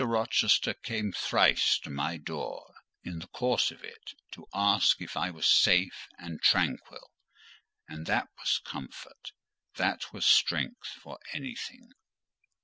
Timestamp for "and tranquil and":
6.17-8.07